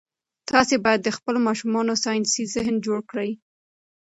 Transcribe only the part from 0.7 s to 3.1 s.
باید د خپلو ماشومانو ساینسي ذهن جوړ